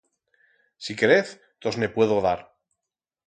Si 0.85 0.95
querez, 1.01 1.33
tos 1.65 1.79
ne 1.83 1.91
puedo 1.97 2.17
dar. 2.29 2.41